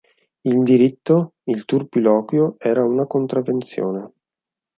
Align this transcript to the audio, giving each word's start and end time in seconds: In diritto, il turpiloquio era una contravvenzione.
In 0.47 0.63
diritto, 0.63 1.33
il 1.43 1.63
turpiloquio 1.63 2.55
era 2.57 2.83
una 2.83 3.05
contravvenzione. 3.05 4.11